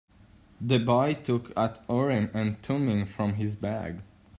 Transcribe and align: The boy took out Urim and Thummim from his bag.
The 0.59 0.79
boy 0.79 1.13
took 1.23 1.53
out 1.55 1.79
Urim 1.87 2.31
and 2.33 2.59
Thummim 2.63 3.05
from 3.05 3.35
his 3.35 3.55
bag. 3.55 4.01